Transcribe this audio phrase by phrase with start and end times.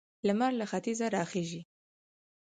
[0.27, 1.61] لمر له ختیځه راخيژي.